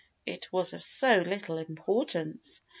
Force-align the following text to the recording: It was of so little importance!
It 0.25 0.51
was 0.51 0.73
of 0.73 0.81
so 0.81 1.17
little 1.19 1.59
importance! 1.59 2.61